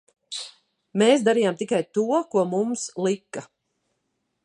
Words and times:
Mēs 1.01 1.27
darījām 1.27 1.59
tikai 1.61 1.83
to, 1.99 2.07
ko 2.35 2.47
mums 2.57 2.89
lika! 3.09 3.49